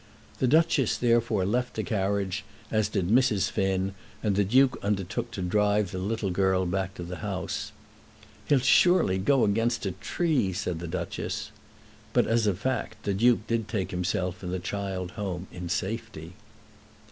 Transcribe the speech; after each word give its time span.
The 0.39 0.47
Duchess 0.47 0.97
therefore 0.97 1.45
left 1.45 1.75
the 1.75 1.83
carriage, 1.83 2.43
as 2.71 2.89
did 2.89 3.09
Mrs. 3.09 3.51
Finn, 3.51 3.93
and 4.23 4.35
the 4.35 4.43
Duke 4.43 4.79
undertook 4.81 5.29
to 5.29 5.43
drive 5.43 5.91
the 5.91 5.99
little 5.99 6.31
girl 6.31 6.65
back 6.65 6.95
to 6.95 7.03
the 7.03 7.17
house. 7.17 7.71
"He'll 8.45 8.57
surely 8.57 9.19
go 9.19 9.43
against 9.45 9.85
a 9.85 9.91
tree," 9.91 10.53
said 10.53 10.79
the 10.79 10.87
Duchess. 10.87 11.51
But, 12.13 12.25
as 12.25 12.47
a 12.47 12.55
fact, 12.55 13.03
the 13.03 13.13
Duke 13.13 13.45
did 13.45 13.67
take 13.67 13.91
himself 13.91 14.41
and 14.41 14.51
the 14.51 14.57
child 14.57 15.11
home 15.21 15.45
in 15.51 15.69
safety. 15.69 16.33